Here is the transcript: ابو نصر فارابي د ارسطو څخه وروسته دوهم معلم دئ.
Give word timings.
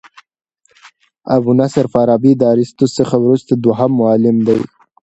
ابو 1.35 1.51
نصر 1.59 1.85
فارابي 1.93 2.33
د 2.37 2.41
ارسطو 2.53 2.85
څخه 2.97 3.15
وروسته 3.19 3.51
دوهم 3.55 3.91
معلم 3.99 4.37
دئ. 4.47 4.61